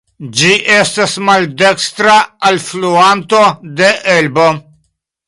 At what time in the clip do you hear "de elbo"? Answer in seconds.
3.83-4.49